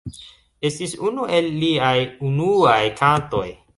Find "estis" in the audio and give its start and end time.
0.69-0.95